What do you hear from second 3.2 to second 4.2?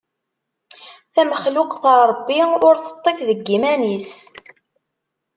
deg yiman-is.